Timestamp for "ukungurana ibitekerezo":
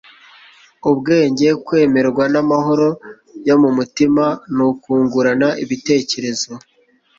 4.69-6.51